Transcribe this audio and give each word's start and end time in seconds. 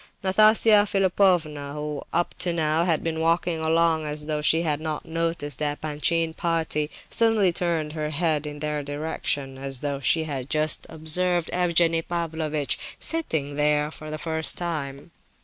Nastasia 0.23 0.87
Philipovna, 0.87 1.73
who 1.73 2.01
up 2.11 2.33
to 2.39 2.51
now 2.51 2.85
had 2.85 3.03
been 3.03 3.19
walking 3.19 3.59
along 3.59 4.07
as 4.07 4.25
though 4.25 4.41
she 4.41 4.63
had 4.63 4.81
not 4.81 5.05
noticed 5.05 5.59
the 5.59 5.73
Epanchin 5.77 6.33
party, 6.35 6.89
suddenly 7.11 7.53
turned 7.53 7.93
her 7.93 8.09
head 8.09 8.47
in 8.47 8.57
their 8.57 8.81
direction, 8.81 9.59
as 9.59 9.81
though 9.81 9.99
she 9.99 10.23
had 10.23 10.49
just 10.49 10.87
observed 10.89 11.51
Evgenie 11.53 12.01
Pavlovitch 12.01 12.79
sitting 12.97 13.57
there 13.57 13.91
for 13.91 14.09
the 14.09 14.17
first 14.17 14.57
time. 14.57 15.11